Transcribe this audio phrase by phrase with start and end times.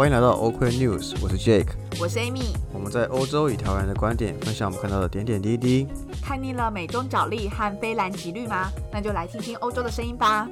[0.00, 2.56] 欢迎来到 OK News，我是 Jake，我是 Amy。
[2.72, 5.86] 我们在欧洲以台湾人的观点分享我们看到的点点滴滴。
[6.24, 8.70] 看腻了美中角力和非蓝即绿吗？
[8.90, 10.48] 那就来听听欧洲的声音吧。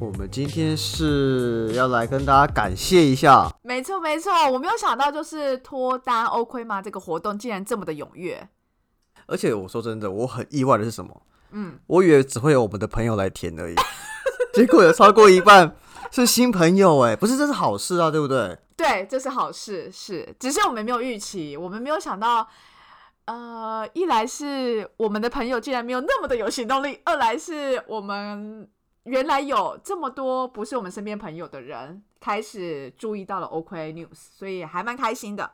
[0.00, 6.80] 我们今天是要来跟大家感谢一下，没错没错，我没有想到就是脱单 OK 吗？
[6.80, 8.48] 这个活动竟然这么的踊跃。
[9.26, 11.22] 而且我说真的，我很意外的是什么？
[11.50, 13.74] 嗯，我以为只会有我们的朋友来填而已，
[14.56, 15.76] 结果有超过一半
[16.12, 18.58] 是新朋友哎，不是这是好事啊，对不对？
[18.76, 22.46] 对，这是好事，是，只是我们没有预期，我们没有想到，
[23.24, 28.68] 呃，一来是我们的朋友竟然没有那么的有行动力，二来是我们
[29.04, 35.50] 原来有这么多不是我们身边朋友的人开始注意到了 OK News，所以还蛮开心的。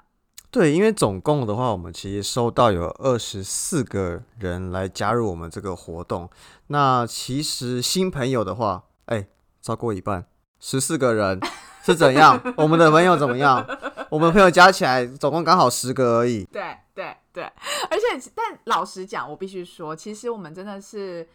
[0.50, 6.28] 对，因为总共的话，我们其实收到有二十四个人来加入我们这个活动。
[6.66, 9.28] 那其实新朋友的话，哎，
[9.62, 10.27] 超过一半，
[10.63, 11.41] 十四个人
[11.83, 12.41] 是怎样？
[12.57, 13.67] 我们的朋友怎么样？
[14.09, 16.45] 我们朋友加起来总共刚好十个而已。
[16.45, 17.43] 对对对，
[17.91, 21.27] 而且但老实讲，我必须说，其实我们真的是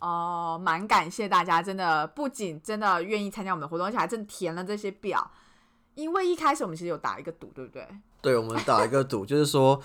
[0.00, 5.28] 哦蛮感谢大家，真的不仅真的愿意参加我们的活动，而且还真填了这些表。
[5.96, 7.84] 因为一开始我们其实有打一个赌，对不对？
[8.20, 9.80] 对，我们打一个赌，就是说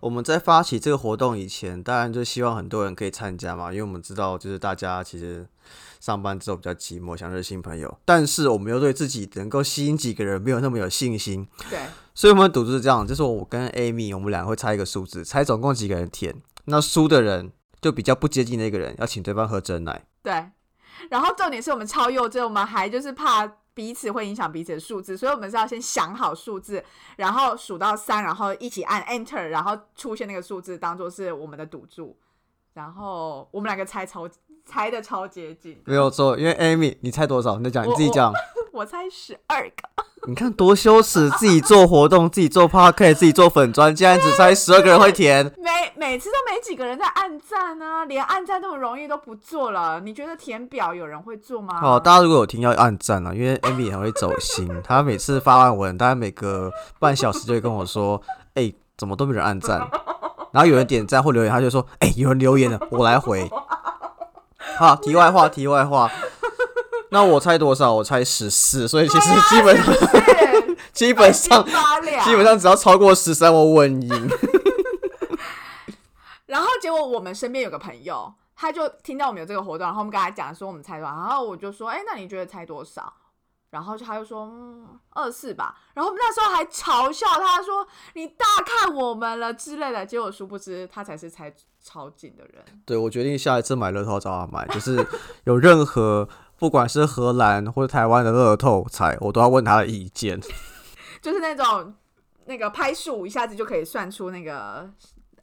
[0.00, 5.46] 我们在发起这个活动以前，当然就希望很多人可以参加嘛，因为我们知道就是大家其实
[6.00, 11.46] 上班之后比较寂寞，想认识新朋友，但是我们又对自己能够吸引几个人没有那么有信心。
[11.70, 11.80] 对，
[12.14, 16.34] 所以我们赌注是这样，就是我跟 Amy，我们两个会猜一个数字，猜总共几个人填，
[16.66, 20.04] 那输的人就比较不接近那个人，要请对方喝真奶。
[20.22, 20.50] 对，
[21.10, 23.50] 然后重点是我们超幼稚，我们还就是怕。
[23.76, 26.82] 彼此会影响彼此的数字，所以我们是要先想好数字，
[27.16, 32.16] 然后数到三，然后一起按 Enter，然后出现那个数字当做是我们的赌注，
[32.72, 34.26] 然后我们两个猜超
[34.66, 37.58] 猜的超接近，没有错，因为 Amy，你猜多少？
[37.58, 38.32] 你讲你自己讲。
[38.72, 41.30] 我猜十二个， 你看多羞耻！
[41.38, 45.50] 自己做活动，自己做 p a r k 自己做粉砖，竟然只猜十二个人会填。
[45.56, 49.98] 每每次都没几个人在按赞啊，连按赞那么容易都不做了。
[50.00, 51.80] 你觉得填表有人会做吗？
[51.80, 58.20] 好，大家如果有听要按赞啊，因为 Amy 很会走心，他每次发完文，大概每隔半小时就会跟我说
[58.54, 59.78] ：“哎，怎么都没人按赞？”
[60.52, 63.48] 然后有人点赞或留言，他就说：“哎，有人留言了，我来回。”
[64.78, 66.10] 好，题外话，题外话。
[67.10, 67.92] 那我猜多少？
[67.92, 69.94] 我猜十四，所以其实基本上
[70.92, 71.64] 基本上
[72.24, 74.30] 基本上只要超过十三，我稳赢。
[76.46, 83.12] 然后结果我们身边有个朋友，他就听到我们有这个活动，然后我们跟他讲说我们猜多少，然后我就说，哎，那你觉得猜多少？
[83.70, 85.76] 然后他就说，嗯，二四吧。
[85.94, 90.06] 然后那时候还嘲笑他说你大看我们了之类的。
[90.06, 91.52] 结果殊不知他才是猜
[91.86, 92.64] 超紧的人。
[92.84, 95.06] 对，我决定下一次买乐透找他买，就是
[95.44, 96.28] 有任何。
[96.58, 100.40] 不管是荷兰或者台湾的乐透彩，我都要问他的意见。
[101.20, 101.92] 就是那种
[102.46, 104.88] 那个拍数一下子就可以算出那个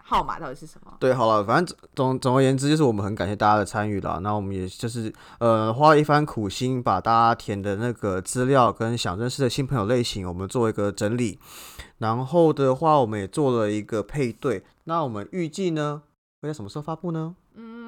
[0.01, 0.91] 号码到底是什么。
[0.99, 4.21] 对，好了，反正总总而言之，就是我们很感谢大家的参与了。
[4.21, 11.37] 那我们也就是呃花了一番苦心，把大家填的那个资料跟想认识的新朋友类型，我们做一个整理。
[11.99, 14.63] 然后的话，我们也做了一个配对。
[14.85, 16.01] 那我们预计呢
[16.43, 17.35] 会在什么时候发布呢？
[17.55, 17.83] 嗯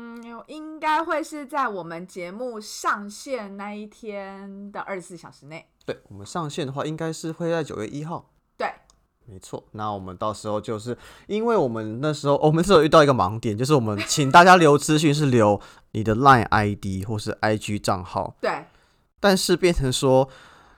[0.48, 5.66] 应该会是在我们节目上线那一天的二十四小时内。
[5.86, 8.30] 对我们上线的话，应该是会在九月一号。
[8.56, 8.72] 对，
[9.26, 9.64] 没错。
[9.72, 10.96] 那我们到时候就是，
[11.28, 15.60] 因为我们那时候我们是有遇到一个盲点，就是我们 请大家留资讯是留
[15.94, 18.36] 你的 Line ID 或是 IG 账号。
[18.40, 18.66] 对。
[19.20, 20.30] 但是变成说。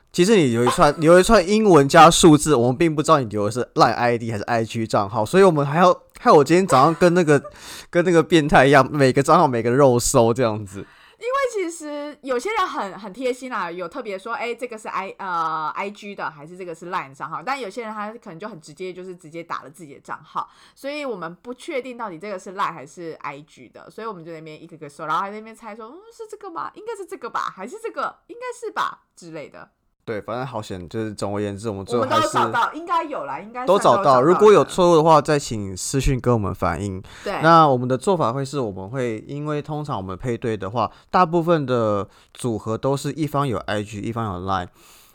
[0.10, 7.42] 其实你留一串留一串英文加数字，我们并不知道你留的是 Line ID 还是 IG 账号，所以我们还要害我今天早上跟那个
[7.90, 10.86] 跟那个变态一样，每个账号每个肉搜这样子。
[11.20, 17.42] 因为其实有些人很很贴心啦，有特别说，哎，这个是 I 呃 IG 的，还是这个是 Line 账号？
[17.42, 26.70] 但有些人他可能就很直接，就是直接打了自己的账号，所以我们不确定到底这个是 Line 还是 IG 的，所以我们就那边一个个搜，然后还在那边猜说，嗯，是这个吗？
[26.76, 27.52] 应该是这个吧？
[27.56, 28.20] 还是这个？
[28.28, 29.06] 应该是吧？
[29.16, 29.72] 之类的。
[30.08, 34.22] 对，反正好险，就是总而言之，我们最后还是找到，应该有啦，应该都找到。
[34.22, 37.04] 如果有错误的话，再请私讯跟我们反映。
[37.26, 44.70] 对，那我们的做法会是，我们会因为通常我们配对的话，大部分的组合都是一方有 IG，一方有 Line，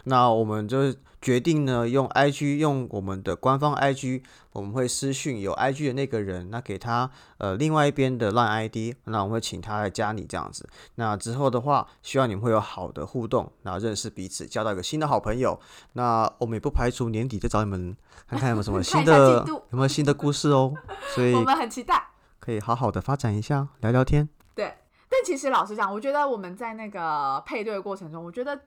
[0.04, 0.94] 那我们就。
[1.22, 7.08] 决定呢，用 IG 用我们的官方 IG，我们会私讯有 IG 的那个人，那给他
[7.38, 10.68] 呃另外一边的 Line ID，那我们会请他来加你这样子。
[10.96, 15.58] 那之后的话，希望你们会有好的互动，然后认识彼此，交到一个新的好朋友。
[15.92, 17.96] 那我们也不排除年底再找你们
[18.26, 20.74] 看看有没有什么新的 有没有新的故事哦。
[21.14, 22.04] 所以 我们很期待，
[22.40, 24.28] 可以好好的发展一下，聊聊天。
[24.56, 24.74] 对，
[25.08, 28.60] 但其实老实讲，我觉得我们在那个配对的过程中，我觉得。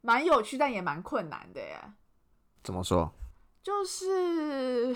[0.00, 1.78] 蛮有趣，但也蛮困难的耶。
[2.62, 3.10] 怎么说？
[3.62, 4.94] 就是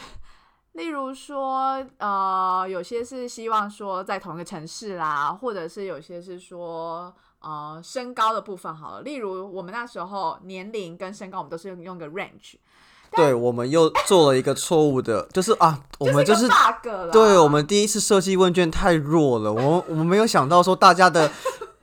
[0.72, 9.02] 例如说，呃，有些是希望说在同一个城市啦，或者是有些是说，呃，身高的部分好了。
[9.02, 12.54] 例如我们那时候年龄跟身高，我们都是用用个 range，
[13.10, 17.10] 对，我们又做了一个错误的，就是啊，我们就是 bug 了。
[17.10, 21.30] 对我们第一次设计问卷太弱了，我们我们没有想到说大家的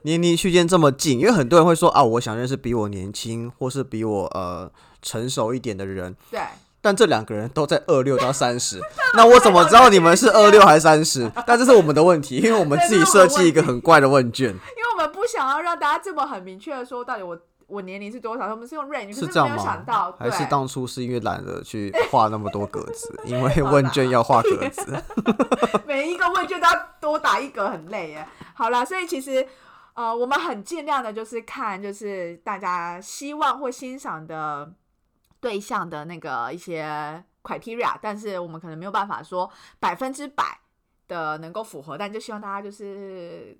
[0.02, 4.70] 年龄区间这么近，因为很多人会说啊，我想认识比我年轻或是比我呃
[5.02, 6.40] 成熟一点的人，对，
[6.80, 8.80] 但这两个人都在二六到三十，
[9.14, 11.30] 那我怎么知道你们是二六还是三十？
[11.46, 19.84] 但这是我们的问题，因为我们自己设计一个很怪的问卷，因为我们不想要让大家这么很明确的说到底我我年龄是多少，我们是用 range，是这样吗，？
[20.18, 25.00] 还是对当初是因为懒得去画那么多格子， 因为问卷要画格子。
[25.86, 28.26] 每一个问卷都要多打一格，很累耶。
[28.54, 29.46] 好啦，所以其实
[29.94, 34.72] 呃，我们很尽量的，就是看就是大家希望或欣赏的
[35.40, 40.60] 对象的那个一些 criteria，但是我们可能没有办法说百分之百
[41.08, 43.56] 的能够符合，但就希望大家就是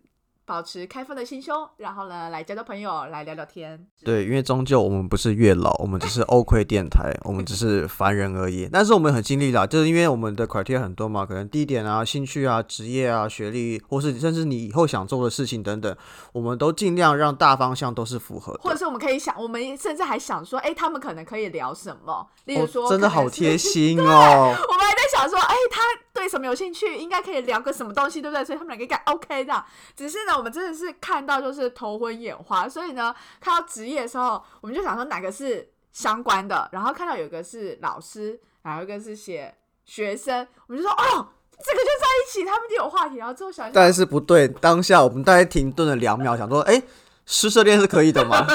[0.51, 3.87] 保持开放的心胸，然后呢来交交朋友，来聊聊天。
[4.05, 8.69] 对，因为终究我们不是月老，我们只是 OK 电台，我们只是凡人而已。
[8.73, 15.97] 但是我们很尽力啦，就是因为我们的 criteria 很多嘛，可能地点啊、兴趣啊、职业啊、学历，或是甚至你以后想做的事情等等，
[16.33, 18.59] 我们都尽量让大方向都是符合的。
[18.61, 22.27] 或者是我们可以想，我们甚至还想说，哎、他们可能可以聊什么？
[22.47, 24.05] 例如说，哦、真的好贴心 哦。
[24.05, 25.83] 我们还在想说，哎、他
[26.13, 28.45] 对什么有兴趣，应该可以聊个什么东西，对不对？
[28.45, 29.65] 所以他们两个应该 OK 的。
[29.97, 41.29] 只是呢，我们真的是看到就是头昏眼花，所以呢，看到职业的时候，我们就想说哪个是相关的，然后看到有一个是老师，然后一个是写学生，我们就说哦，
[41.63, 43.17] 这个就在一起，他们就有话题。
[43.17, 46.83] 然后之后想想，但是不对，当下我们大概停顿了两秒，想说，哎、
[47.31, 48.45] 师生恋是可以的吗？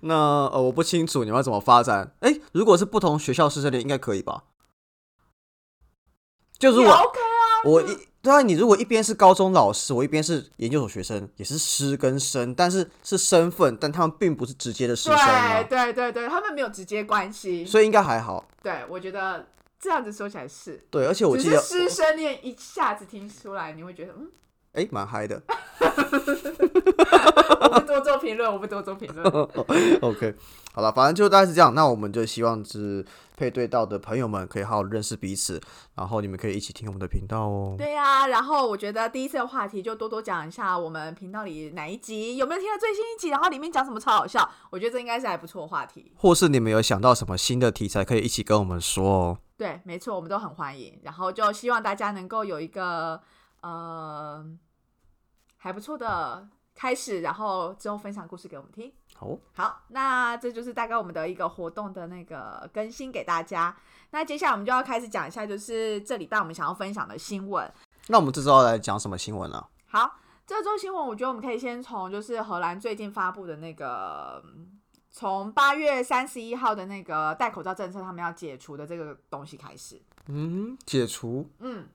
[0.00, 2.14] 那呃，我不清楚你们要怎么发展。
[2.20, 4.44] 哎、如果是不同学校师生恋，应该可以吧？
[6.58, 17.66] 就如果 OK 啊，我一对啊，你如果一边是高中老师，我一边是研究所学生，也是师跟生，但是是身份，但他们并不是直接的师生对啊，对对对，他们没有直接关系。
[17.66, 18.42] 所以应该还好。
[18.62, 19.46] 对，我觉得
[19.78, 24.30] 这样子说起来是，对，而且我记得师生恋一下子听出来，你会觉得嗯。
[24.72, 25.42] 哎，蛮嗨的。
[27.60, 29.26] 我不多做评论，我不多做评论。
[30.00, 30.34] OK，
[30.72, 31.74] 好了，反正就大概是这样。
[31.74, 33.04] 那我们就希望是
[33.36, 35.60] 配对到的朋友们可以好好认识彼此，
[35.94, 37.74] 然后你们可以一起听我们的频道哦。
[37.76, 46.12] 对呀、然后我觉得第一次的话题就多多讲一下我们频道里哪一集有没有听到最新一集，然后里面讲什么超好笑，我觉得这应该是还不错的话题。
[46.16, 49.38] 或是你们有想到什么新的题材，可以一起跟我们说哦。
[49.56, 50.98] 对，没错，我们都很欢迎。
[51.02, 53.20] 然后就希望大家能够有一个
[53.62, 54.44] 呃
[55.58, 58.92] 还不错的开始，然后之后分享故事给我们听。
[59.14, 63.76] 好，好，那这就是大概我们的一个活动的那个更新给大家。
[64.10, 67.70] 那接下来我们就要开始讲一下，就是这礼拜我们想要分享的新闻。
[68.06, 69.68] 那我们这周要来讲什么新闻啊？
[69.86, 74.78] 好，这周新闻我觉得我们可以先从就是荷兰最近发布的那个，嗯
[75.10, 80.00] 从八月三十一号的那个戴口罩政策，他们要解除的这个东西开始。
[80.28, 81.50] 嗯，解除。
[81.58, 81.88] 嗯，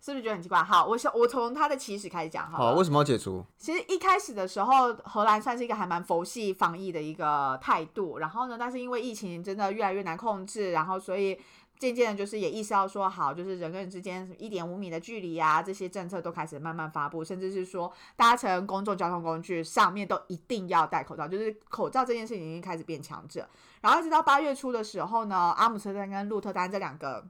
[0.00, 0.62] 是不是觉得很奇怪？
[0.62, 3.44] 好，我想我从它的起始开始讲好好，为什么要解除？
[3.58, 8.18] 其实一开始的时候，荷兰算是一个还蛮佛系防疫的一个态度。
[8.18, 11.38] 然后呢，但是因为疫情真的越来越难控制，然后所以
[11.78, 23.44] 渐渐的，就是也意识到说，好，就是人跟人之间一点五米的距离啊，这些政策都开始慢慢发布，甚至是说搭乘公众交通工具上面都一定要戴口罩，就是口罩这件事情已经开始变强制。
[23.82, 27.26] 然后一直到八月初的时候呢，阿姆斯特丹跟鹿特丹这两个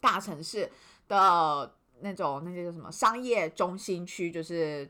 [0.00, 0.70] 大城市
[1.06, 4.88] 的那种那些叫什么商业中心区，就是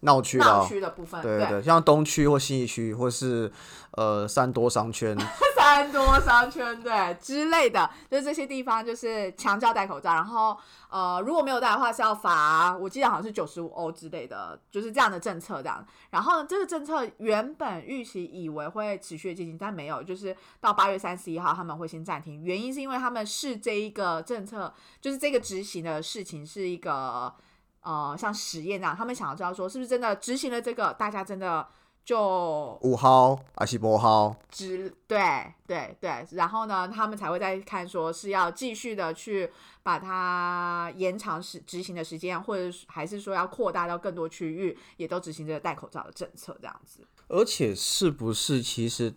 [0.00, 0.66] 闹区闹。
[0.66, 3.50] 区的部分，对对对，像东区或信义区，或是
[3.92, 5.16] 呃三多商圈，
[5.68, 10.56] 三多商圈对之类的，就是这些地方就是强制要戴口罩，然后
[10.88, 15.86] 呃如果没有戴的话是要罚，我记得好像是九十五欧之类的，就是这样的政策这样。
[16.08, 24.72] 然后呢，这个政策原本预期以为会持续进行，但没有，就是到八月三十一号他们会先暂停，原因是因为他们是这一个政策，
[25.02, 27.34] 就是这个执行的事情是一个。
[27.80, 31.66] 呃，像实验那样，他们想要知道说，是不是真的执行了这个，大家真的
[32.08, 34.34] 就五号还是波号？
[34.48, 35.20] 之对
[35.66, 39.50] 对对，然后呢，他们才会再看说是要继续的去
[39.82, 47.06] 把它延长时执行的时间，或者是还是说要扩大到更多区域，也都执行这个戴口罩的政策这样子。
[47.28, 49.12] 而且是不是其实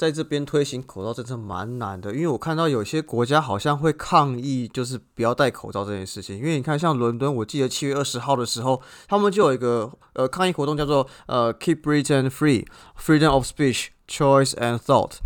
[0.00, 2.14] 在这边推行口罩政策蛮难的？
[2.14, 6.38] 因为我看到有些国家好像会抗议，就是不要戴口罩这件事情。
[6.38, 12.64] 因为你看，像伦敦，我记得七月二十号的时候，他们就有一个呃抗议活动，叫做呃 Keep Britain Free,
[12.98, 15.18] Freedom of Speech, Choice and Thought。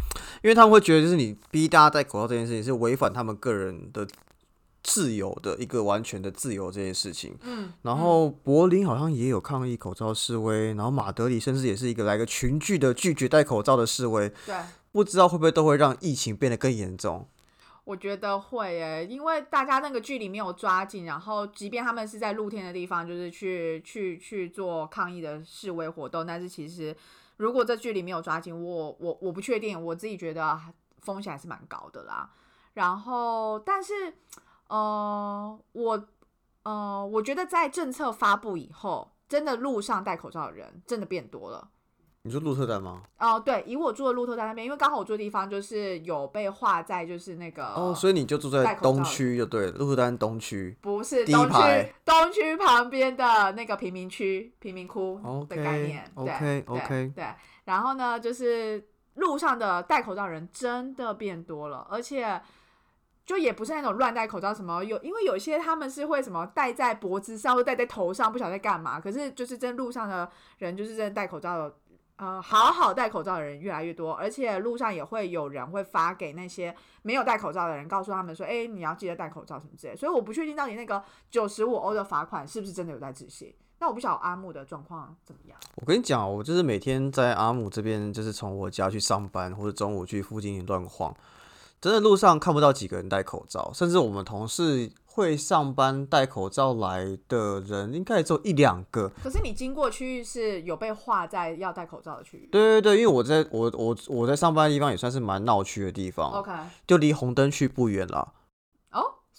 [0.42, 4.04] 因为他们会觉得，就是你逼大家戴口罩这件事情是违反他们个人的
[4.84, 7.36] 自由的一个完全的自由这件事情。
[7.42, 14.54] 嗯，然后柏林好像也有抗议口罩示威，然后马德里甚至也是一个来个群聚的拒绝戴口罩的示威，对。
[14.92, 17.26] 不知道会不会都会让疫情变得更严重。
[17.82, 26.96] 我觉得会诶，因为大家那个距离没有抓紧，然后即便他们是在露天的地方，就是去去去做抗议的示威活动，但是其实
[27.38, 30.56] 如果这距离没有抓紧，我我我不确定，我自己觉得
[31.00, 32.30] 风险还是蛮高的啦。
[32.74, 34.14] 然后，但是
[34.68, 36.04] 呃，我
[36.62, 41.68] 呃，我觉得在政策发布以后，真的路上戴口罩的人真的变多了。
[42.26, 43.02] 你说鹿特丹吗？
[43.18, 57.26] 哦，对，以我住的鹿特丹那边，因为刚好我住的地方就是有被划在就是那个哦，所以你就住在东区就对了，鹿特丹东区不是东区，东区旁边的那个贫民区贫民窟的概念，OK OK 对，
[57.64, 58.82] 然后呢，就是
[59.16, 62.40] 路上的戴口罩人真的变多了，而且
[63.24, 71.74] 就也不是那种乱戴口罩，什么有，因为有些他们是会什么戴在脖子上或戴在头上，不晓得在干嘛，可是就是真路上的人就是真的戴口罩的。
[72.16, 83.52] 呃，好好戴口罩的人越来越多，而且路上也会有人会发给那些没有戴口罩的人，告诉他们说：“哎，你要记得戴口罩什么之类。”所以我不确定到底那个九十五欧的罚款是不是真的有在执行。
[83.80, 85.58] 那我不晓得阿木的状况怎么样。
[85.74, 91.12] 我跟你讲，我就是每天在阿姆这边，就是从我家去上班，或者中午去附近乱晃，
[91.84, 94.90] 真的路上看不到几个人戴口罩，甚至我们同事。
[95.06, 99.08] 会上班戴口罩来的人，应该只有一两个。
[99.22, 102.48] 可是你经过区域是有被划在要戴口罩的区域。
[102.50, 106.32] 对对对，因为我在我我我在上班的地方也算是蛮闹区的地方。
[106.32, 106.50] OK，
[106.84, 108.32] 就离红灯区不远了。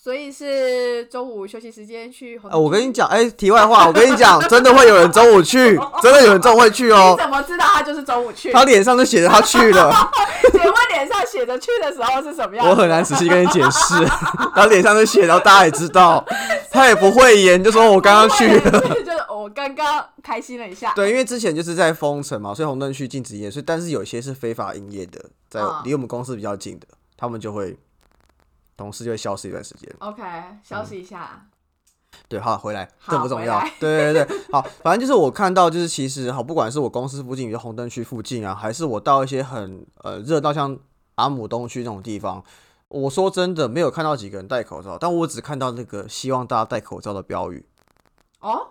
[0.06, 0.08] 哦。
[0.08, 2.40] 所以是中午休息时间去。
[2.50, 7.16] 呃，我跟你讲，哎，题外话，我跟你讲， 真的会有人中午去， 真的有人中午会去哦。
[7.18, 8.52] 你怎么知道他就是中午去？
[8.52, 9.92] 他脸上就写着他去了。
[10.52, 12.70] 请问脸上写着去的时候是什么样？
[12.70, 13.96] 我很难仔细跟你解释。
[14.54, 16.24] 他脸上就写，然后大家也知道，
[16.70, 18.80] 他也不会演，就说我刚刚去了。
[18.82, 20.94] 就是我刚刚开心了一下。
[20.96, 25.20] 对，因为之前就是在封城嘛，所以红灯区禁止营业，所以但是有些是非法营业的，
[25.50, 27.76] 在离我们公司比较近的，他们就会。
[28.78, 29.94] 同事就会消失一段时间。
[30.00, 30.24] OK，
[30.64, 31.48] 消失一下。
[32.30, 33.60] 对，好，回来，这不重要。
[33.80, 40.78] 对对对，好，反正就是我看到，就是其实好，不管是我公司附近，比如红灯区附近啊，还是我到一些很呃热到像
[41.16, 42.42] 阿姆东区那种地方，
[42.88, 47.66] 我说真的没有看到几个人戴口罩，但我只看到那个希望大家戴口罩的标语。
[48.40, 48.66] 哦，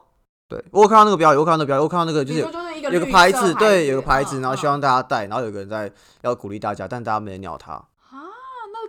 [0.49, 5.93] 对，我看到那个标语，我看到那个标语，我看到那个就是有个牌子，对，有个牌子，然后希望大家戴，然后有个人在
[6.23, 7.75] 要鼓励大家，但大家没人鸟他。
[8.11, 8.89] 鹿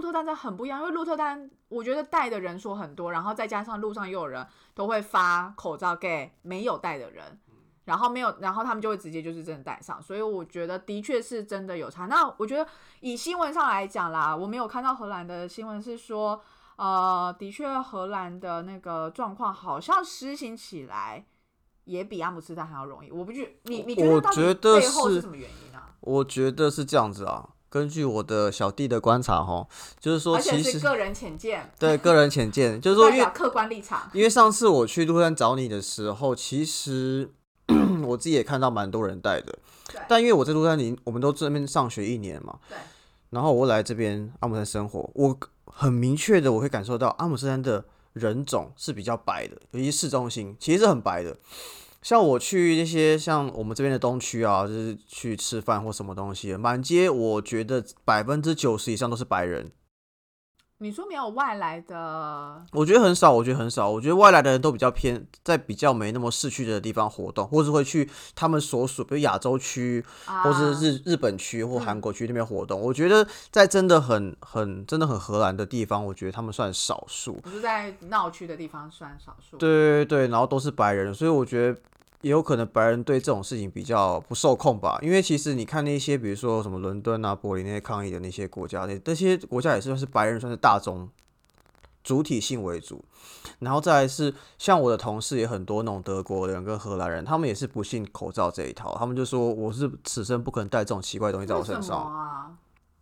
[0.00, 7.38] 特丹真的很不一样，因为鹿特丹我觉得戴的人数很多，然后再加上路上又有人都会发口罩给没有戴的人，
[7.84, 12.06] 然后没有，然后他们就会直接就是真的戴上，所以我觉得的确是真的有差。
[12.06, 12.66] 那我觉得
[13.00, 16.40] 以新闻上来讲啦，我没有看到荷兰的新闻是说，
[16.76, 21.24] 呃，的确荷兰的那个状况好像实行起来
[21.84, 23.10] 也比阿姆斯特丹还要容易。
[23.10, 25.94] 我不觉你你觉得到底背后是什么原因啊？
[26.00, 27.50] 我觉得是这样子啊。
[27.70, 29.66] 根据我的小弟的观察，哈，
[30.00, 34.10] 就是说，其实个人浅见，对 个人浅见，就是说，因为客观立场。
[34.14, 37.30] 因为上次我去鹿山找你的时候，其实
[38.06, 39.58] 我自己也看到蛮多人带的，
[40.08, 42.78] 但因为我在鹿山林，我们都这边上学一年嘛，对。
[43.30, 47.84] 然后我来这边阿姆斯特生活，我很明确的我会感受到阿姆斯特丹的
[48.14, 51.36] 人种是比较白的，尤其市中心其实是很白的。
[52.00, 59.70] 像我去那些像我们这边的东区啊，就是去吃饭或什么东西，满街我觉得百分之九十以上都是白人。
[60.80, 62.64] 你说没有外来的？
[62.72, 63.90] 我觉得很少，我觉得很少。
[63.90, 72.80] 我觉得外来的人都比较偏在比较没那么市区的地方活动，或是会去他们所属，比如亚洲区，或是日日本区或韩国区那边活动。
[72.80, 77.32] 我觉得在真的很很真的很荷兰的地方，我觉得他们算少数。
[77.34, 79.56] 不是在闹区的地方算少数。
[79.56, 81.80] 对对对，然后都是白人，所以我觉得。
[82.22, 91.08] 也有可能白人对这种事情比较不受控吧，因为其实你看那些，比如说什么伦敦啊、柏林那些抗议的那些国家，那那些国家也算是白人算是大众
[92.02, 93.04] 主体性为主，
[93.60, 102.50] 然后再来是像我的同事也很多那种德国人跟荷兰人，他们也是不信口罩这一套，他们就说我是此生不可能带这种奇怪东西在我身上啊，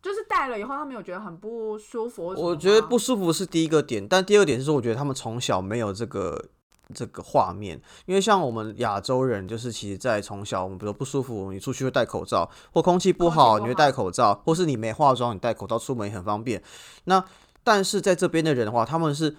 [0.03, 2.27] 就是戴了以后他们有觉得很不舒服。
[2.37, 6.49] 我觉得不舒服是第一个点，但第二点是说我觉得他们从小没有这个。
[6.95, 16.63] 这个画面，因为像我们亚洲人，就是其实在从小我们比如不舒服，你出去会戴口罩，或空气不好你会戴口罩，或是你没化妆你戴口罩出门也很方便。
[17.05, 17.25] 那
[17.65, 19.37] 但是在这边的人的话，他们是。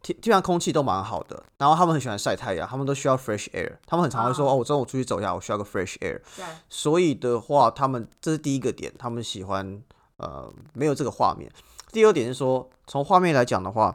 [0.00, 6.20] 天地上空气都蛮好的，然后他们很喜欢晒太阳，他们都需要 fresh air，他们很常会说哦，我中午出去走一下，我需要个 fresh air。
[6.36, 9.82] 对，所以的话，他们这是第一个点，他们喜欢
[10.18, 11.50] 呃没有这个画面。
[11.90, 13.92] 第二点是说，从画面来讲的话，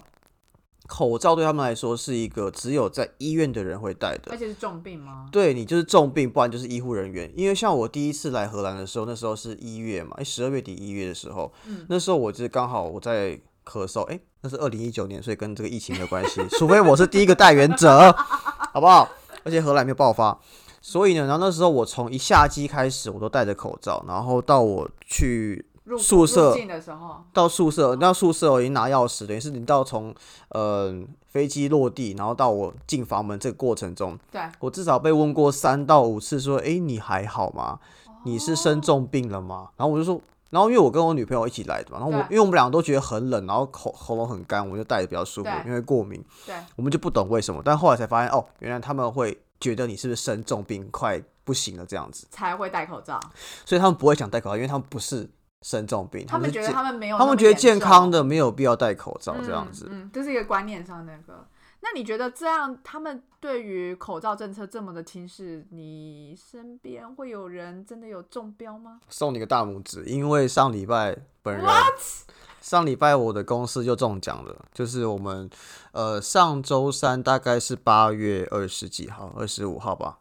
[0.88, 5.28] 口罩对他们来说是一个只有在医院的人会戴的，而且是重病吗？
[5.32, 7.32] 对你就是重病，不然就是医护人员。
[7.36, 18.12] 因为像我第一次来荷兰的时候，那时候是一月嘛，哎，十二月底一月的时候，嗯那时候我就是刚好我在咳嗽，哎、那是二零一九年，所以跟这个疫情没有关系， 除非我是第一个带源者，
[18.74, 19.10] 好不好？
[19.46, 20.38] 而且荷兰没有爆发，
[20.82, 30.14] 所以呢，然后那时候我从一下机开始，我都戴着口罩，然后到我去入宿舍入境的时候，到宿舍，到宿舍我已经拿钥匙，等于是你到从
[30.50, 30.94] 呃
[31.28, 37.80] 飞机落地，然后到我进房门这个过程中，对，我至少被问过三到五次，说：“诶，你还好吗？
[38.24, 40.22] 你是生重病了吗？”然后我就说，
[40.52, 53.20] 然后因为我跟我女朋友一起来的嘛，然后我因为我们两个都觉得很冷，然后口喉咙很干，我就戴着比较舒服，因为过敏，对，我们就不懂为什么，但后来才发现，哦，原来他们会觉得你是不是生重病，快不行了这样子，才会戴口罩。
[53.66, 55.30] 所以他们不会想戴口罩，因为他们不是
[55.64, 59.88] 生重病，他们觉得他们没有，他们觉得健康的没有必要戴口罩这样子。
[59.90, 61.48] 嗯，嗯，这是一个观念上的那个。
[61.86, 69.00] 那你觉得这样，他们对于口罩政策这么的轻视，你身边会有人真的有中标吗？
[69.10, 71.66] 送你个大拇指，因为上礼拜本人
[72.62, 75.50] 上礼拜我的公司就中奖了，就是我们
[75.92, 80.20] 呃上周三大概是八月二十几号，二十五号吧，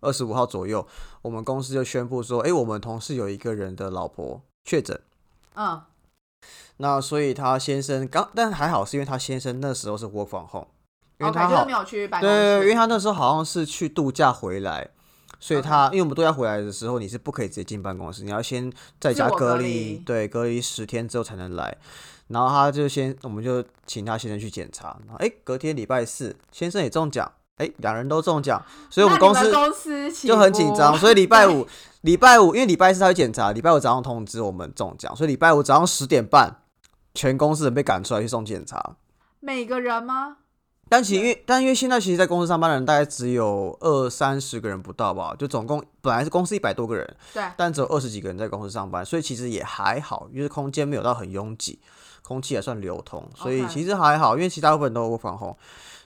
[0.00, 0.84] 二十五号左右，
[1.22, 5.00] 我们公司就宣布说，诶，我们同事有一个人的老婆确诊，
[5.54, 5.82] 嗯，
[6.78, 10.68] 那所以他先生刚，但还好是因为他先生那时候是 work from home，
[11.18, 14.88] 因为他没有去办公室，对，因为他那时候好像是去度假回来，
[15.38, 21.76] 所以他因为我们度假回来的时候，你是不可以直接进办公室，你要先在家隔隔离对，隔离十天之后才能来。
[22.28, 24.96] 然后他就先，我们就请他先生去检查。
[25.06, 30.96] 然后哎，隔天礼拜四，先生也中奖，哎，两人都中奖，所以我们公司公司就很紧步张。
[30.96, 31.66] 所以礼拜五，
[32.02, 36.62] 礼拜五因为礼拜四他会检查，礼拜五早上通知我们中奖，所以礼拜五早上十点半，
[37.14, 38.96] 全公司人被赶出来去送检查。
[39.38, 40.38] 每个人吗？
[40.88, 51.78] 但其实因为但因为现在其实，在公司上班的人大概只有二三十个人不到吧，就总共本来是公司一百多个人，对，但只有二十几个人在公司上班，所以其实也还好，因为空间没有到很拥挤，
[52.32, 55.54] 空气还算流通，所以其实还好，因为其他部分都有防控，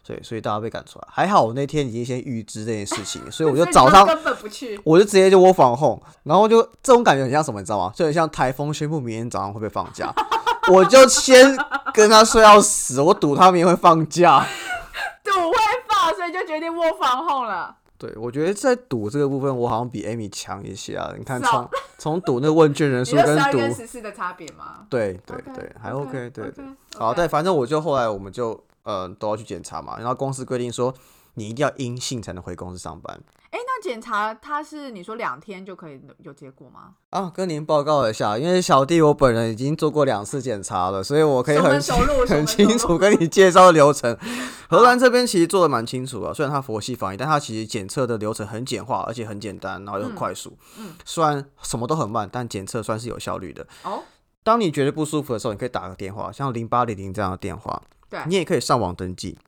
[0.03, 4.81] 所以所以大家被赶出来，还好我那天已经先预知这件事情， 所以我就早上根本不去。
[4.83, 7.93] 我就直接就窝防控，然后就这种感觉很像什么，你知道吗？
[7.95, 10.13] 就很像台风宣布明天早上会不会放假，
[10.73, 11.57] 我就先
[11.95, 14.45] 跟他说要死，我赌他明天会放假。
[15.23, 15.57] 赌会
[15.89, 17.77] 放，所以就决定窝防控了。
[17.99, 21.15] 对，我觉得在赌这个部分，我好像比 Amy 强一些啊。
[21.17, 24.87] 你看从 从赌那个问卷人数跟赌，跟十四的差别吗？
[24.91, 26.47] 对对对，还 OK，对。
[26.49, 26.63] OK
[26.97, 30.95] 好，但反正我就后来我们就呃都要去检查嘛，然后公司规定说
[31.37, 33.19] 你一定要阴性才能回公司上班
[33.51, 36.95] 哎，那检查它是你说两天就可以有结果吗？
[37.11, 37.31] 啊。
[37.35, 44.19] 跟您报告一下，因为小弟我本人已经做过两次检查了，所以我可以很 很门熟路清楚跟你介绍流程。
[44.69, 50.57] 荷兰这边其实做的蛮清楚的，虽然它佛系防疫，但它其实检测的流程很简化，而且很简单，然后又很快速。
[50.79, 53.67] 嗯虽然什么都很慢，但检测算是有效率的。
[53.85, 54.03] 哦，
[54.43, 59.39] 当你觉得不舒服的时候，你可以打个电话，像零八零零这样的电话，对你也可以上网登记。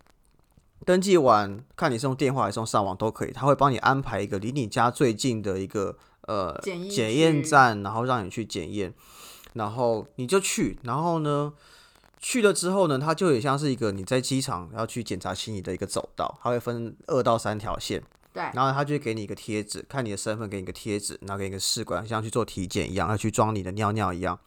[0.85, 8.95] 登记完，看你是用电话还是用上网都可以，他会帮你安排一个离你家最近的一个呃检验站，然后让你去检验，
[9.53, 11.53] 然后你就去，然后呢
[12.19, 24.39] 去了之后呢，它就也像是一个你在机场要去检查行李的一个走道，它会分二到三条线，对，然后他就会给你一个贴纸，看你的身份，给你一个贴纸，然后给你一个试管，像去做体检一样，要去装你的尿尿一样。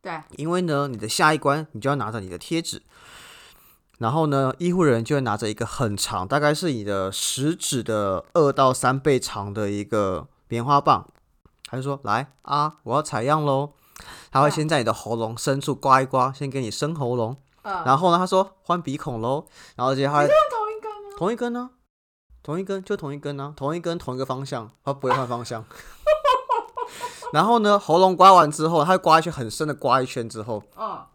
[0.00, 2.82] 对，因为呢，你的下一关你就要拿着你的贴纸，
[3.98, 11.06] 然后呢，医护人员就会拿着一个很长，大概是你的食指的二到三倍长的一个棉花棒，
[11.66, 13.70] 他就说：“来啊，我要采样喽。”
[14.32, 21.16] 他会嗯先在你的喉咙深处刮一刮，先给你生喉咙，嗯，然后呢，他说换鼻孔喽，然后接着他你是用同一根吗？
[21.16, 21.70] 同一根呢、
[22.42, 25.64] 同一根就同一根呢、同一根同一个方向，他不会换方向。
[27.32, 31.06] 然后呢，喉咙刮完之后，他会刮一圈很深的刮一圈之后，嗯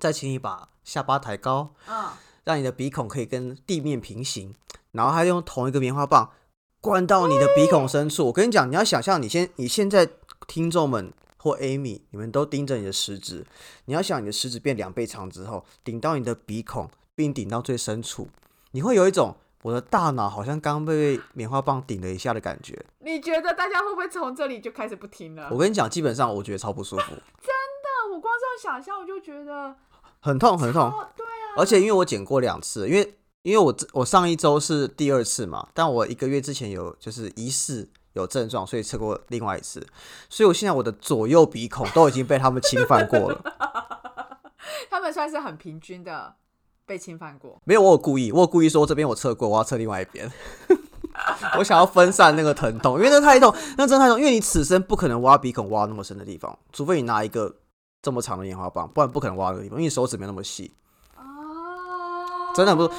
[0.00, 2.08] 再请你把下巴抬高，嗯，
[2.44, 4.54] 让你的鼻孔可以跟地面平行，
[4.92, 6.32] 然后他用同一个棉花棒
[6.80, 8.26] 灌到你的鼻孔深处。
[8.26, 10.08] 我跟你讲，你要想象你先，你现在
[10.48, 13.46] 听众们或 Amy，你们都盯着你的食指，
[13.84, 18.28] 你要想你的食指变两倍长之后，顶到你的鼻孔，并顶到最深处，
[18.70, 22.82] 你会有一种我的大脑好像刚被棉花棒顶了一下的感觉。
[23.00, 25.48] 你觉得大家会不会从这里就开始不听了？
[25.52, 27.10] 我跟你讲，基本上我觉得超不舒服，
[27.42, 29.76] 真的我光这样想象，我就觉得
[30.20, 30.84] 很痛很痛。
[30.84, 39.86] 哦，对啊，而且因为我剪过两次，因为因为我这我上一周是第二次嘛，但我一个月之前有就是疑似有症状，所以测过另外一次，
[40.28, 43.42] 所以我现在我的左右鼻孔都已经被他们侵犯过了。
[44.90, 46.34] 他们算是很平均的
[46.84, 47.60] 被侵犯过。
[47.64, 50.30] 没有，我有故意，我有故意说这边我测过，我要测另外一边。
[51.58, 54.18] 我想要分散那个疼痛，因为那太痛，那真的太痛。
[54.18, 57.54] 因为你此生不可能挖鼻孔挖那么深的地方，除非你拿一个
[58.02, 60.74] 这么长的棉花棒，不然不可能挖那个地方，因为你手指没那么细。
[61.16, 61.22] 哦，
[62.54, 62.90] 真的不是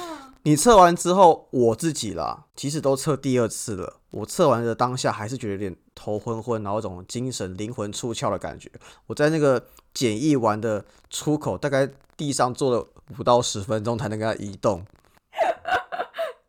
[0.44, 4.00] 你测完之后，我自己啦，其实都测第二次了。
[4.10, 8.70] 我测完的当下还是觉得有点头昏昏，然后一种精神灵魂出窍的感觉。
[9.06, 12.86] 我在那个简易完的出口，大概地上坐了
[13.18, 14.84] 五到十分钟才能跟它移动，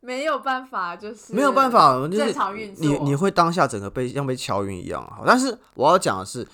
[0.02, 2.86] 没有办法，就是没有办法，就是正常运作。
[2.86, 5.02] 你你会当下整个被像被敲晕一样。
[5.16, 6.46] 好，但是我要讲的是，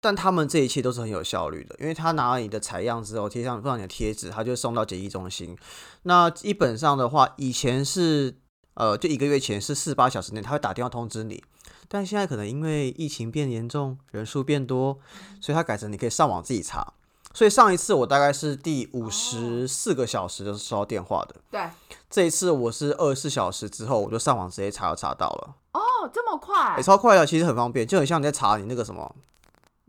[0.00, 5.56] 但他们这一切都是很有效率的，因为他拿了你的采样之后，贴上放你的贴纸，他就送到检疫中心。
[6.04, 8.36] 那基本上的话，以前是
[8.74, 11.44] 呃，就一个月前是四十八小时内他会打电话通知你，
[11.88, 14.98] 但现在可能因为疫情变严重，人数变多，
[15.40, 16.94] 所以他改成你可以上网自己查。
[17.32, 21.62] 所以上一次我大概是第五十四个小时就收到电话的，对
[22.08, 25.54] 这一次我是二十四小时之后我就上网直接查就查到了。
[25.72, 25.80] 哦，
[26.12, 26.82] 这么快也、？
[26.82, 29.14] 超快的，其实很方便，就很像你在查你那个什么，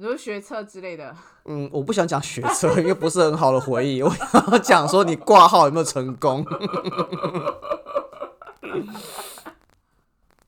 [0.01, 4.11] 你说学测之类的，嗯，我不想讲学测，因为不是很好的回忆， 我
[4.51, 6.43] 要讲说你挂号有没有成功。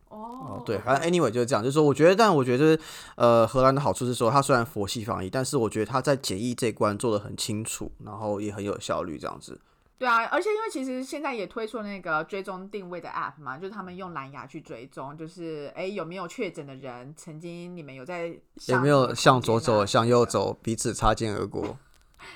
[0.09, 2.79] 哦哦，对，反正 anyway 就是这样，就是说，我觉得，但我觉得，
[3.15, 9.61] 呃，荷兰的好处是说，它虽然佛系防疫，但是我觉得它在检疫这一关做的很清楚，然后也很有效率，这样子。
[9.97, 18.36] 对啊，而且因为其实现在也推出那个追踪定位的 app 嘛，就是他们用蓝牙去追踪，就是哎有没有确诊的人，曾经你们有在
[18.67, 21.77] 有没有向左走，向右走，彼此擦肩而过？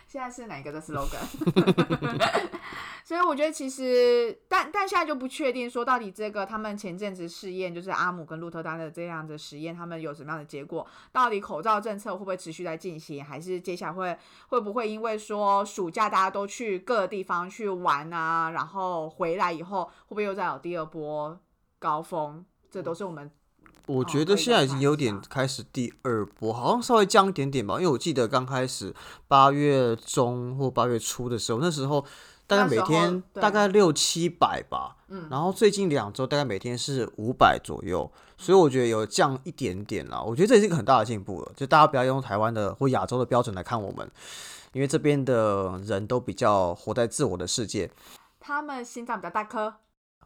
[0.08, 1.20] 现在是哪一个的 slogan？
[3.04, 10.86] 所以我觉得其实，但但现在就不确定说到底这个他们前阵子试验，就是阿姆跟鹿特丹的这样的实验，他们有什么样的结果？
[11.14, 14.18] 到底口罩政策会不会持续在进行，还是接下来会
[14.50, 21.40] 会不会因为说暑假大家都去各个地方去玩啊，然后回来以后会不会又再有第二波
[21.80, 22.44] 高峰？
[22.70, 23.32] 这都是我们
[23.88, 27.76] 我觉得现在已经有点开始第二波，好像稍微降一点点吧。
[27.76, 28.94] 因为我记得刚开始
[29.28, 32.06] 八月中或八月初的时候，那时候
[32.46, 40.22] 大概每天大概六七百吧，嗯然后最近两周大概每天是五百左右，所以我觉得有降一点点啦。
[40.22, 44.10] 我觉得这也是一个很大的进步了，就大家不要用台湾的或亚洲的标准来看我们，
[44.74, 47.90] 因为这边的人都比较活在自我的世界，
[48.40, 49.76] 他们心脏比较大颗，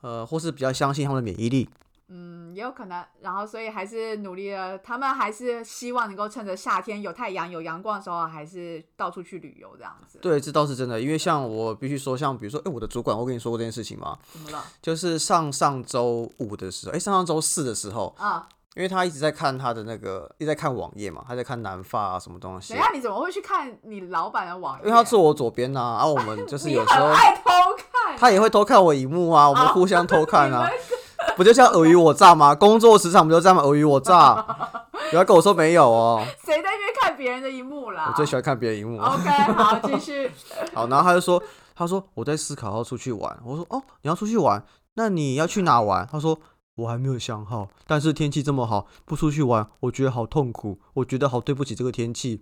[0.02, 1.70] 呃，或是比较相信他们的免疫力。
[2.14, 10.20] 嗯，也有可能，然后所以还是努力了，他们还是希望能够趁着夏天有太阳、有阳光的时候，还是到处去旅游这样子。
[10.22, 14.18] 对，这倒是真的，因为像我必须说，像比如说，哎、我的主管，我跟你说过这件事情吗？
[14.34, 14.62] 怎么了？
[14.82, 18.46] 就是上上周五的时候，哎、上上周四的时候，啊、
[18.76, 24.82] 因为他一直在看他的那个，一直在看网页嘛，他在看南发啊什么东西等一，下你怎么会去看你老板的网页？
[24.84, 30.70] 因为他坐我左边呐、啊，然后我们就是 有时候很爱偷看，他也会偷看我荧幕啊，我们哦互相偷看啊
[31.36, 32.54] 不就像尔虞我诈吗？
[32.54, 33.64] 工作职场不就这样吗？
[33.64, 34.36] 尔虞我诈，
[35.10, 38.08] 不要跟我说没有哦，谁在那边看别人的荧幕啦？
[38.10, 39.00] 我最喜欢看别人荧幕。
[39.00, 40.32] OK，好，继续。
[40.74, 41.42] 好，然后他就说，
[41.76, 43.40] 他说我在思考要出去玩。
[43.44, 44.64] 我说哦，你要出去玩，
[44.96, 46.08] 那你要去哪玩？
[46.12, 46.40] 他说
[46.76, 52.42] 我还没有想好，但是天气这么好，不出去玩，我觉得好痛苦，我觉得好对不起这个天气，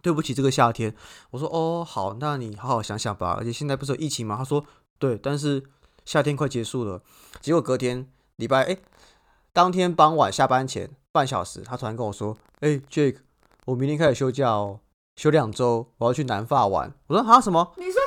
[0.00, 0.94] 对不起这个夏天。
[1.30, 3.36] 我说哦，好，那你好好想想吧。
[3.38, 4.36] 而且现在不是有疫情吗？
[4.36, 4.64] 他说
[4.98, 5.62] 对，但是
[6.04, 7.02] 夏天快结束了。
[7.40, 8.76] 结果隔天礼拜哎，
[9.52, 13.18] 当天傍晚下班前半小时，他突然跟我说，哎，Jake，
[13.66, 14.80] 我明天开始休假哦。
[15.16, 16.90] 休两周，我要去南法玩。
[17.06, 17.74] 我说啊什么？
[17.76, 18.00] 你说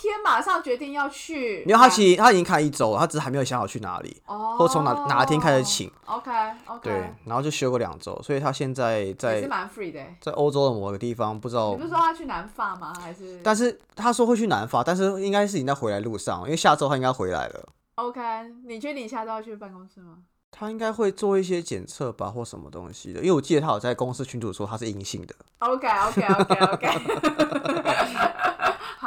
[0.00, 5.90] 天马上决定要去，因为他其实他已经看一周了，他只是还没有想好去哪里，哦，或从哪哪天开始请。
[6.06, 6.30] OK
[6.66, 10.16] OK，对，然后就休个两周，所以他现在也是在蛮 free 的欸。
[10.20, 11.82] 在欧洲的某个地方，不知道你不。
[11.82, 12.92] 是说他去南法吗？
[13.00, 17.68] 还是但是他说会去南法，但是应该是已经在回来路上，因为下周他应该回来了。
[17.96, 18.20] OK？
[18.66, 20.18] 你确定你下周要去办公室吗？
[20.52, 25.34] 他应该会做一些检测吧，或什么东西的，因为我记得他有在公司群组说他是阴性的。
[25.60, 26.88] OK OK OK OK，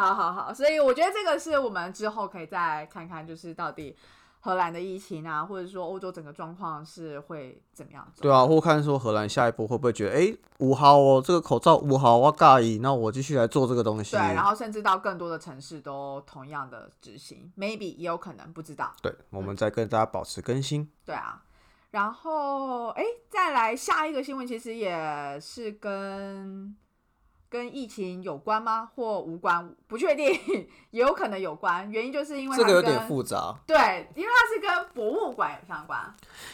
[0.04, 3.96] 好好好，所以我觉得这个是我们之后可以再看看，就是到底
[4.42, 8.24] 荷兰的疫情啊，或者说欧洲整个状况是会怎么样走？
[8.24, 14.18] 对啊，或看说荷兰下一步会不会觉得，哎，五号哦，这个口罩五号我尬意，那我继续来做这个东西。
[14.18, 18.94] 对，然后甚至到更多的城市都同样的执行，maybe 也有可能不知道。
[19.02, 20.90] 对，我们再跟大家保持更新。
[21.06, 21.42] 对啊，
[21.92, 26.76] 然后哎，再来下一个新闻，其实也是跟。
[27.54, 28.90] 跟疫情有关吗？
[28.96, 29.72] 或无关？
[29.88, 30.26] 不确定，
[30.90, 31.88] 也有可能有关。
[31.92, 33.56] 原因就是因为这个有点复杂。
[33.68, 36.00] 对，因为它是跟博物馆有相关。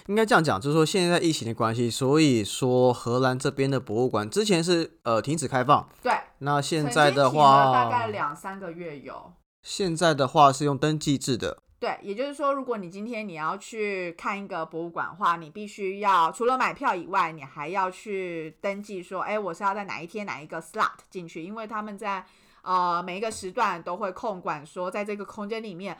[0.07, 5.87] 应该这样讲，就是说现在疫情的关系，所以说荷兰这边的博物馆之前是呃停止开放。
[6.03, 6.11] 对。
[6.39, 9.31] 那现在的话，大概两三个月有。
[9.63, 11.59] 现在的话是用登记制的。
[11.79, 22.25] 对，也就是说，如果你今天你要去看一个博物馆的话，你必须要除了买票以外，你还要去登记说，哎，我是要在哪一天哪一个 slot 进去，因为他们在
[22.63, 25.97] 呃每一个时段都会控管说，在这个空间里面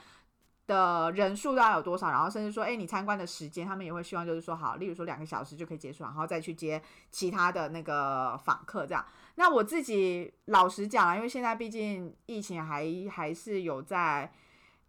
[0.68, 9.06] 的人数要有多少，然后甚至说，哎，你参观的时间，他们也会希望就是说，好，例如说两个小时就可以结束，然后再去接其他的那个访客这样。
[9.36, 14.30] 那我自己老实讲啊，因为现在毕竟疫情还还是有在。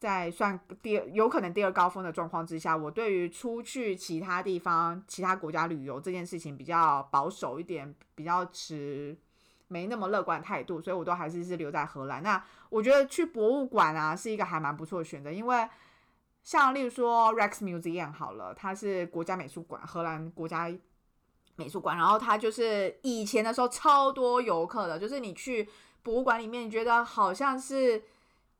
[0.00, 9.14] 在算第二有可能第二高峰的状况之下，我对于出去其他地方、其他国家旅游这件事情比较保守一点，比较持
[9.68, 12.22] 没那么乐观态度，所以我都还是是留在荷兰。
[12.22, 15.68] 那我觉得去博物馆啊是一个还蛮不错的选择，因为
[16.42, 20.72] 像例如说 Rex Museum 好了，它是国家美术馆，荷兰国家
[21.56, 25.68] 美术馆，然后它就是以前的时候超多游客的，就是你去
[26.02, 28.02] 博物馆里面，你觉得好像是。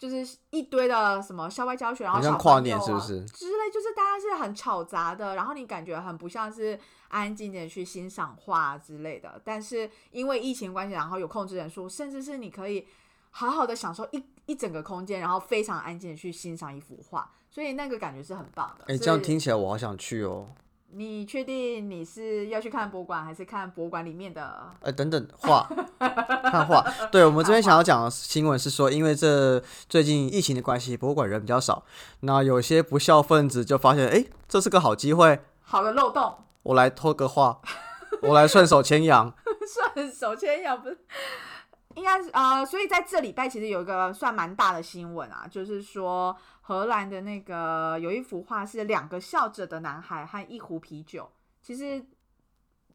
[0.01, 3.71] 就是一堆的什么校外教学，然后像跨年是不是之类？
[3.71, 6.73] 就是大家是很吵杂的，然后你感觉很不像是
[7.09, 9.39] 安安静静去欣赏画之类的。
[9.45, 12.89] 但是因为疫情关系，然后有控制人数，甚至是你可以
[13.31, 18.87] 好好的享受一一整个空间，然后非常安静的去欣赏一幅画，所以那个感觉是很棒的。
[18.89, 20.49] 哎，这样听起来我好想去哦。
[20.93, 24.71] 你确定你是要去看博物馆，还是看博物馆里面的？
[24.81, 26.85] 呃，等等，画，看画。
[27.13, 31.85] 对我们这边想要讲的新闻是说，因为这最近疫情的关系，博物馆人比较少，
[32.21, 37.61] 那有些不孝分子就发现，哎，这是个好机会，好的漏洞，我来偷个画，
[38.23, 39.33] 我来顺手牵羊，
[39.95, 40.99] 顺手牵羊不是？
[41.95, 46.37] 应该是呃，所以在这礼拜其实有一个算蛮大的新闻啊，就是说。
[46.71, 51.29] 荷兰的那个有一幅画是两个笑着的男孩和一壶啤酒。
[51.61, 52.01] 其实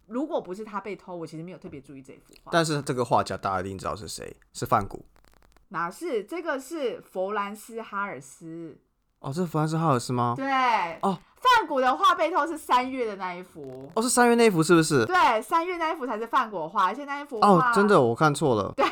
[0.07, 2.53] 如果不是他被偷，我其实没有特别注意这幅画。
[2.53, 5.05] 但是这个画家大家一定知道是谁，是范古。
[5.67, 6.23] 哪是？
[6.23, 8.79] 这个是弗兰斯哈尔斯。
[9.19, 10.35] 哦，这是弗兰斯哈尔斯吗？
[10.37, 10.45] 对。
[11.01, 13.91] 哦，范古的画被偷是三月的那一幅。
[13.93, 15.05] 哦，是三月那一幅是不是？
[15.05, 18.73] 对，三月那一幅才是范古画，而且那一幅哦，真的我看错了。
[18.77, 18.85] 对。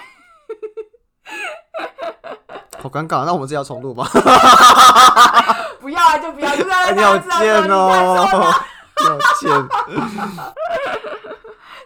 [2.84, 4.06] 好尴尬，那我们这要重录吗？
[5.80, 7.32] 不要啊，就不要，就在那要见
[7.72, 8.28] 哦，
[9.00, 9.48] 要见。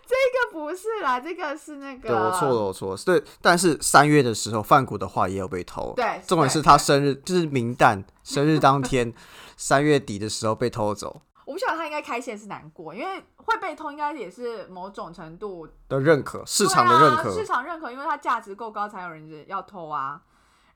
[0.07, 2.09] 这个不是啦，这个是那个。
[2.09, 3.01] 对我错了，我错了。
[3.05, 5.93] 对，但是三月的时候，范谷的话也有被偷。
[5.95, 9.13] 对，重点是他生日，就是明旦生日当天，
[9.55, 11.21] 三月底的时候被偷走。
[11.45, 20.21] 我不晓得他应该开心是难过，因为会被偷，应该也是某种程度的认可，市场的认可，市场认可，因为它价值够高，才有人要偷啊。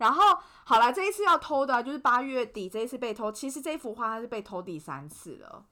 [0.02, 3.32] 然后好了，这一次要偷的，就是八月底这一次被偷。
[3.32, 5.64] 其实这幅画它是被偷第三次了。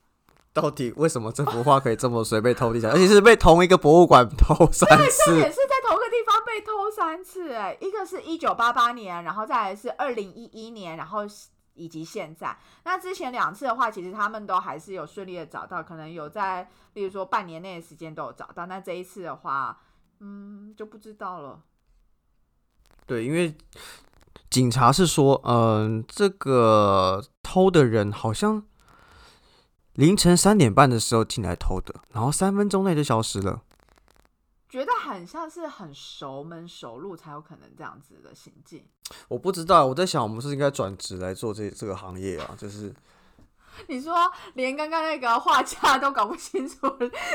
[0.54, 5.36] 到底为什么这幅画可以这么随被偷第三，而且是被同一个博物馆偷三次？
[5.36, 7.54] 也是在同一个地方被偷三次。
[7.54, 11.22] 哎，一个是一九八八年，然后再来是二零一一年，然后
[11.74, 12.56] 以及现在。
[12.84, 18.68] 那之前两次的话，其实他们都还是有顺利的找到，可能有在，例如说半年内的时间都有找到。
[18.68, 19.82] 那这一次的话，
[20.20, 21.62] 嗯，就不知道了。
[23.08, 23.58] 对，因为。
[24.50, 28.64] 警察是说，嗯，这个偷的人好像
[29.94, 33.62] 凌晨三点半的时候进来偷的，然后三分钟内就消失了。
[34.68, 38.84] 觉得很像是很熟门熟路才有可能这样子的行径。
[39.28, 42.94] 我不知道，我在想，我们是应该转职来做这这个行业啊，就是。
[43.88, 44.14] 你说
[44.54, 46.90] 连刚刚那个画家都搞不清楚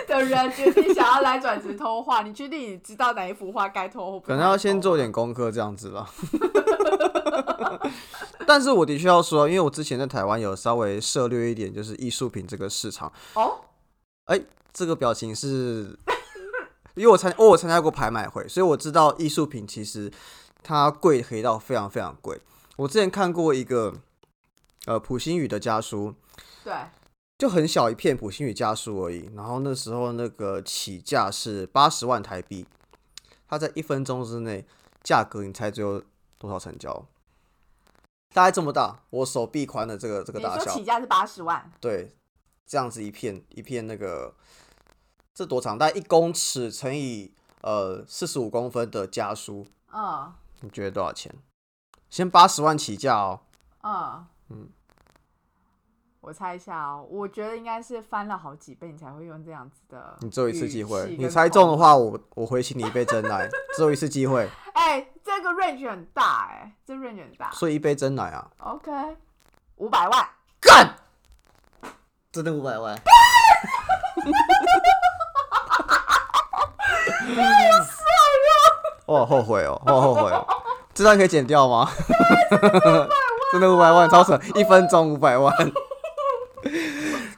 [0.06, 4.20] 的人，决定想要来转职偷画，你确定你知道哪一幅画该偷？
[4.20, 6.10] 可能要先做点功课这样子吧。
[8.46, 13.10] 但是我的确要说，因为我之前在台湾有稍微涉略一点，就是艺术品这个市场。
[13.34, 13.60] 哦，
[14.26, 14.40] 哎，
[14.72, 15.98] 这个表情是，
[16.94, 20.12] 因为我参哦，我参加过拍卖会，所以我知道艺术品其实
[20.62, 22.40] 它贵可以到非常非常贵。
[22.76, 23.94] 我之前看过一个
[24.86, 26.14] 呃普星宇的家书。
[26.62, 26.74] 对，
[27.38, 29.30] 就很小一片普星宇家书而已。
[29.34, 32.66] 然后那时候那个起价是八十万台币，
[33.48, 34.66] 它在一分钟之内
[35.02, 36.02] 价格，你猜最后
[36.38, 37.06] 多少成交？
[38.32, 42.16] 大概这么大，我手臂宽的这个这个大小起，价是八十万，对，
[42.66, 44.34] 这样子一片一片那个，
[45.32, 45.78] 这多长？
[45.78, 51.32] 大概一公尺乘以呃四十五公分的家书，嗯你觉得多少钱？
[52.10, 53.40] 先八十万起价哦。
[53.82, 54.68] 嗯嗯
[56.20, 60.16] 我猜一下哦，我觉得应该是翻了好几倍，你才会用这样子的。
[60.20, 67.50] 你只有一次机会，你猜中的话，我我回请你一杯真奶，只有一次机会， 哎、这个 range 很大哎、这 range 很大。
[67.50, 68.90] 所以一杯真奶啊，OK，
[69.76, 70.26] 五百万，
[70.62, 70.96] 干，
[72.32, 72.98] 真的五百万。
[79.04, 80.46] 我好后悔哦，我好后悔哦，
[80.94, 81.86] 这段可以剪掉吗？
[83.54, 85.54] 真的五百万，超扯，一分钟五百万。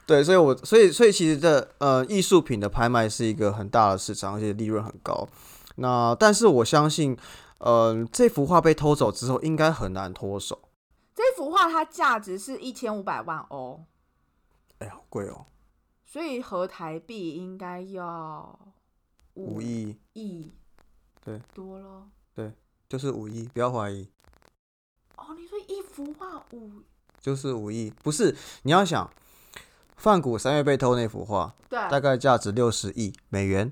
[0.07, 5.29] 对，所以我所以所以其实这呃艺术品的拍卖是一个很大的市场，而且利润很高。
[5.74, 7.14] 那但是我相信，
[7.59, 10.70] 呃，这幅画被偷走之后，应该很难脱手。
[11.14, 13.85] 这幅画它价值是一千五百万欧，
[14.79, 15.44] 哎呀，好贵哦，
[16.02, 18.59] 所以合台币应该要
[19.35, 20.50] 五亿亿
[21.22, 22.50] 对多了，对。
[22.88, 24.09] 就是五亿，不要怀疑，
[25.16, 26.70] 哦，你说一幅画五
[27.20, 27.92] 就是五亿。
[28.02, 29.10] 不是，你要想，
[29.96, 33.70] 范谷三月被偷那幅画，对大概价值六十亿美元。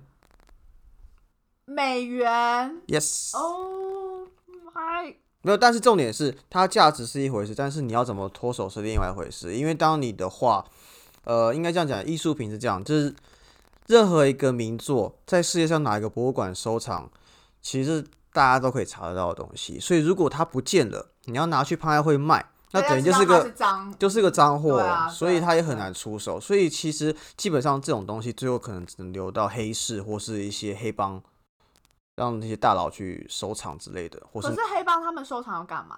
[1.64, 4.26] 美元 Yes，、哦，
[4.74, 9.54] 还没有，但是重点是它价值是一回事，但是你要怎么脱手是另外一回事。
[9.54, 10.66] 因为当你的画，
[11.24, 13.14] 呃，应该这样讲，艺术品是这样，就是
[13.86, 17.10] 任何一个名作在世界上哪一个博物馆收藏，
[17.62, 19.80] 其实大家都可以查得到的东西。
[19.80, 23.50] 所以如果它不见了，你要拿去拍卖会卖，那等于就是个
[23.98, 26.40] 就是个脏货，啊所以对对它也很难出手。
[26.40, 31.22] 所以其实基本上这种东西最后可能只能留到黑市或是一些黑帮，
[32.16, 35.96] 让那些大佬去收藏之类的，或是可是黑帮他们收藏要干嘛？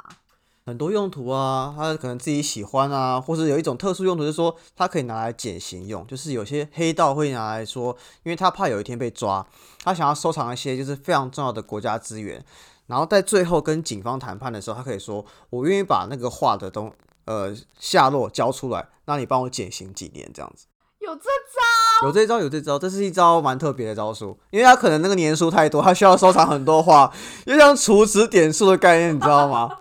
[0.69, 9.47] 很多用途啊，他可能自己喜欢啊，或是有一种特殊用途，就是说他可以拿来减刑用，就是有些黑道会拿来说，因为他怕有一天被抓，
[9.85, 12.45] 他想要收藏一些就是非常重要的国家资源，
[12.87, 16.93] 然后在最后跟警方谈判的时候，他可以说，我愿意把那个画的东
[17.25, 20.67] 呃下落交出来，那你帮我减刑几年这样子。
[21.01, 22.07] 有这招？
[22.07, 27.13] 有这招，有这招，这是一招蛮特别的招数，因为他可能那个年数太多，他需要收藏很多画，
[27.47, 29.79] 就像储值点数的概念，你知道吗？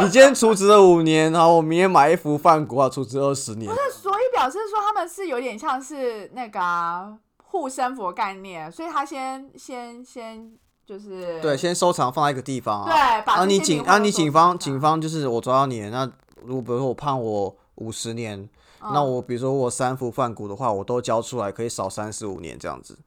[0.00, 7.12] 你今天储值了五年，然后我明天买一幅梵谷啊，储值二十年，所以表示说他们是有点像是那个啊
[7.44, 10.52] 护身符概念，所以他先先先
[10.90, 12.90] 就是对，先收藏放在一个地方啊。
[12.90, 16.10] 对，把啊，你警啊，你警方警方就是我抓到你，那
[16.42, 18.40] 如果比如说我判我五十年，
[18.80, 22.98] 嗯那我比如说我三幅犯骨的话，我都交出来，可以少三十五年这样子，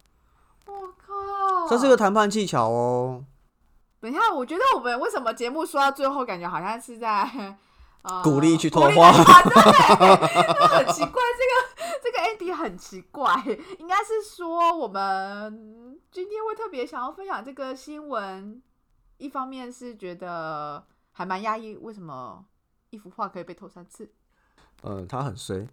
[0.66, 3.26] 我靠，这是个谈判技巧哦。
[4.00, 7.30] 等一下，我觉得我们为什么节目说到最后，感觉好像是在
[8.04, 9.12] 呃鼓励去偷花
[9.44, 9.54] 对，
[10.68, 11.54] 很奇怪，这个
[12.02, 13.34] 这个 Andy 很奇怪，
[13.80, 18.62] 应该是说我们今天会特别想要分享这个新闻，
[19.18, 22.46] 一方面是觉得还蛮压抑，为什么
[22.90, 24.10] 一幅画可以被偷三次？
[24.84, 25.66] 嗯，他很衰，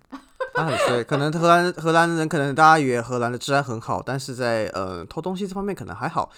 [0.54, 1.02] 他很衰。
[1.02, 6.30] 可能荷兰荷兰人可能大家以为荷兰的治安很好，但是在呃偷东西这方面可能还好。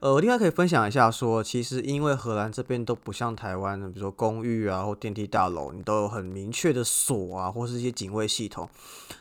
[0.00, 8.68] 呃，我另外可以分享一下说，其实因为荷兰这边都不像台湾的，比如说公寓啊或电梯大楼，你都有很明确的锁啊，或是一些警卫系统。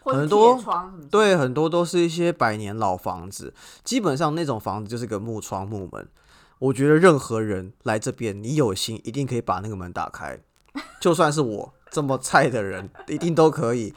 [0.04, 0.64] 很多？
[1.10, 6.08] 对，很多都是一些百年老房子，基本上那种房子就是个木窗木门。
[6.60, 10.40] 我觉得任何人来这边，你有心一定可以把那个门打开，
[11.02, 13.94] 就算是我这么菜的人， 一定都可以。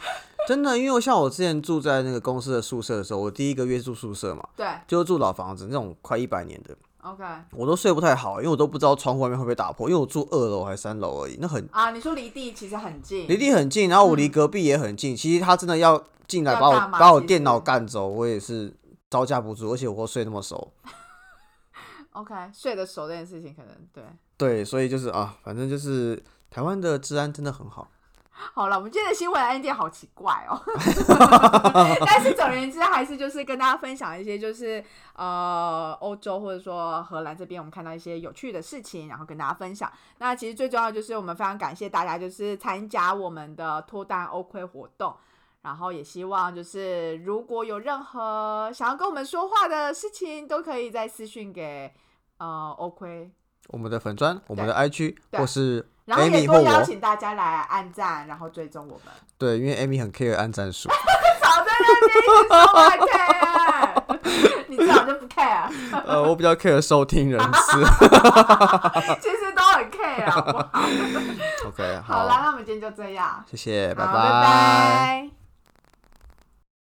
[0.48, 7.22] 真的，因为像我之前住在那个公司的宿舍的时候，我第一个月住宿舍嘛，对就是住老房子那种快一百年的，，OK
[7.52, 15.14] 我都睡不太好，因为我都不知道窗户外面会不会打破，因为我住二楼还是三楼而已，那很啊，你说离地其实很近，离地很近，然后我离隔壁也很近。
[15.14, 18.72] 其实他真的要进来把我把我电脑实干走，我也是
[19.10, 20.72] 招架不住，而且我睡那么熟。
[22.12, 24.02] OK 睡得熟这件事情可能对。
[24.36, 27.88] 对，所以就是啊，反正就是台湾的治安真的很好。
[28.32, 30.58] 好了，我们今天的新闻 Andy 好奇怪哦，
[32.06, 34.82] 但是总而言之，还是就是跟大家分享一些就是
[35.14, 39.92] 呃欧洲或者说荷兰这边我们看到一些有趣的事情，然后跟大家分享。
[40.18, 45.14] 那其实最重要的就是我们非常感谢大家就是参加我们的脱单欧亏活动。
[45.62, 51.92] 然后也希望就是如果有任何想要跟我们说话的事情，都可以在私讯给
[52.38, 53.30] 呃欧亏，
[53.68, 59.14] 我们的粉砖、我们的 IG 或是然后也多邀我，请大家来按赞，然后追踪我们。
[59.38, 60.88] 对，因为 Amy 很 care 按赞数。
[61.40, 62.66] 早在那边一直说
[63.06, 65.70] care，你最好就不 care，
[66.04, 67.80] 呃，我比较 care 收听人次。
[69.22, 70.68] 其实都很 care，好不好？
[71.68, 75.30] OK，好啦，那我们今天就这样，谢谢，拜拜